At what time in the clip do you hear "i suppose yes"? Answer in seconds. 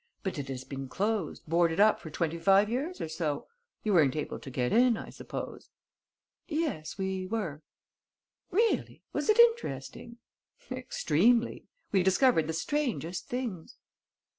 4.97-6.97